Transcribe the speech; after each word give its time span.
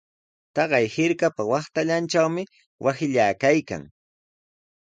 Taqay 0.55 0.85
hirkapa 0.93 1.43
waqtallantrawmi 1.51 2.43
wasillaa 2.83 3.31
kaykan. 3.43 3.83